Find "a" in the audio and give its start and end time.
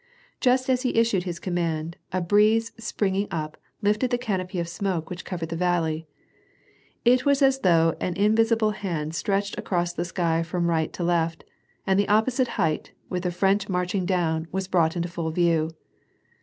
2.11-2.21